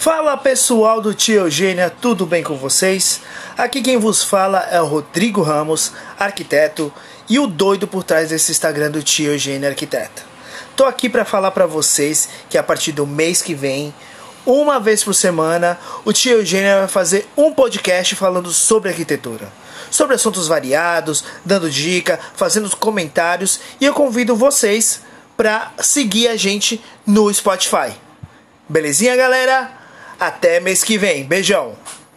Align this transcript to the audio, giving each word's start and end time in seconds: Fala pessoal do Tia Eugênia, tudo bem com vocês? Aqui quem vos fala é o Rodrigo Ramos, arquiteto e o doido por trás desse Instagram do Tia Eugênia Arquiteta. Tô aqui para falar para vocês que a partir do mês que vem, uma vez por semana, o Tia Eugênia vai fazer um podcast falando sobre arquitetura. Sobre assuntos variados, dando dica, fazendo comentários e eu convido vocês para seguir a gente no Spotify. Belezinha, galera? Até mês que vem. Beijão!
Fala 0.00 0.36
pessoal 0.36 1.00
do 1.00 1.12
Tia 1.12 1.40
Eugênia, 1.40 1.90
tudo 1.90 2.24
bem 2.24 2.40
com 2.40 2.56
vocês? 2.56 3.20
Aqui 3.56 3.82
quem 3.82 3.96
vos 3.96 4.22
fala 4.22 4.60
é 4.70 4.80
o 4.80 4.86
Rodrigo 4.86 5.42
Ramos, 5.42 5.92
arquiteto 6.16 6.94
e 7.28 7.36
o 7.40 7.48
doido 7.48 7.88
por 7.88 8.04
trás 8.04 8.28
desse 8.28 8.52
Instagram 8.52 8.92
do 8.92 9.02
Tia 9.02 9.32
Eugênia 9.32 9.68
Arquiteta. 9.68 10.22
Tô 10.76 10.84
aqui 10.84 11.08
para 11.08 11.24
falar 11.24 11.50
para 11.50 11.66
vocês 11.66 12.28
que 12.48 12.56
a 12.56 12.62
partir 12.62 12.92
do 12.92 13.08
mês 13.08 13.42
que 13.42 13.54
vem, 13.54 13.92
uma 14.46 14.78
vez 14.78 15.02
por 15.02 15.14
semana, 15.14 15.76
o 16.04 16.12
Tia 16.12 16.34
Eugênia 16.34 16.78
vai 16.78 16.88
fazer 16.88 17.26
um 17.36 17.52
podcast 17.52 18.14
falando 18.14 18.52
sobre 18.52 18.90
arquitetura. 18.90 19.52
Sobre 19.90 20.14
assuntos 20.14 20.46
variados, 20.46 21.24
dando 21.44 21.68
dica, 21.68 22.20
fazendo 22.36 22.70
comentários 22.76 23.58
e 23.80 23.84
eu 23.84 23.92
convido 23.92 24.36
vocês 24.36 25.02
para 25.36 25.72
seguir 25.80 26.28
a 26.28 26.36
gente 26.36 26.80
no 27.04 27.34
Spotify. 27.34 27.96
Belezinha, 28.68 29.16
galera? 29.16 29.87
Até 30.18 30.58
mês 30.60 30.82
que 30.82 30.98
vem. 30.98 31.24
Beijão! 31.24 31.76